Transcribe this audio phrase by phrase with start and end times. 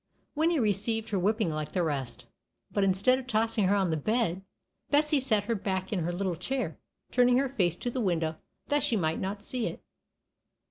[0.33, 2.25] Winnie received her whipping like the rest;
[2.71, 4.41] but instead of tossing her on the bed,
[4.89, 6.79] Bessie set her back in her little chair,
[7.11, 8.37] turning her face to the window
[8.69, 9.83] that she might not see it.